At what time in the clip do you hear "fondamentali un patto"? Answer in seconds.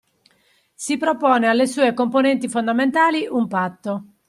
2.49-4.03